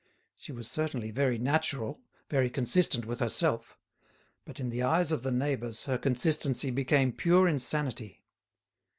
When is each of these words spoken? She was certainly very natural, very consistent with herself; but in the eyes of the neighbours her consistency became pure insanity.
She 0.35 0.51
was 0.51 0.67
certainly 0.67 1.11
very 1.11 1.37
natural, 1.37 2.01
very 2.27 2.49
consistent 2.49 3.05
with 3.05 3.19
herself; 3.19 3.77
but 4.45 4.59
in 4.59 4.71
the 4.71 4.81
eyes 4.81 5.11
of 5.11 5.21
the 5.21 5.29
neighbours 5.29 5.83
her 5.83 5.99
consistency 5.99 6.71
became 6.71 7.11
pure 7.11 7.47
insanity. 7.47 8.23